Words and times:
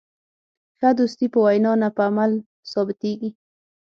ښه 0.77 0.89
دوستي 0.97 1.25
په 1.33 1.39
وینا 1.45 1.73
نه، 1.81 1.89
په 1.95 2.01
عمل 2.09 2.31
ثابتېږي. 2.71 3.29